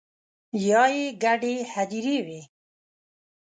[0.67, 2.41] یا يې ګډې هديرې وي